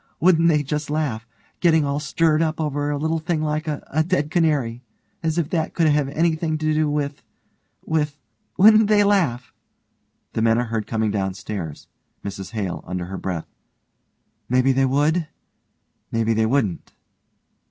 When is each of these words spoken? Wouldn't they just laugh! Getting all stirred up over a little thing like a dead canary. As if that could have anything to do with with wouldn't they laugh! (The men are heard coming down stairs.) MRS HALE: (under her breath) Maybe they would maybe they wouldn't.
Wouldn't 0.19 0.47
they 0.47 0.63
just 0.63 0.89
laugh! 0.89 1.27
Getting 1.59 1.85
all 1.85 1.99
stirred 1.99 2.41
up 2.41 2.59
over 2.59 2.89
a 2.89 2.97
little 2.97 3.19
thing 3.19 3.39
like 3.43 3.67
a 3.67 4.03
dead 4.07 4.31
canary. 4.31 4.81
As 5.21 5.37
if 5.37 5.51
that 5.51 5.75
could 5.75 5.85
have 5.87 6.09
anything 6.09 6.57
to 6.57 6.73
do 6.73 6.89
with 6.89 7.21
with 7.85 8.17
wouldn't 8.57 8.87
they 8.87 9.03
laugh! 9.03 9.53
(The 10.33 10.41
men 10.41 10.57
are 10.57 10.63
heard 10.65 10.87
coming 10.87 11.11
down 11.11 11.35
stairs.) 11.35 11.85
MRS 12.25 12.49
HALE: 12.49 12.83
(under 12.87 13.05
her 13.05 13.17
breath) 13.19 13.45
Maybe 14.49 14.71
they 14.71 14.85
would 14.87 15.27
maybe 16.11 16.33
they 16.33 16.47
wouldn't. 16.47 16.93